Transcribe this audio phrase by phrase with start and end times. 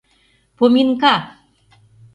[0.57, 1.13] Поминка!